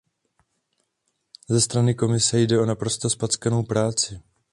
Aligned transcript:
Ze 1.49 1.61
strany 1.61 1.95
Komise 1.95 2.39
jde 2.41 2.59
o 2.59 2.65
naprosto 2.65 3.09
zpackanou 3.09 3.63
práci. 3.63 4.21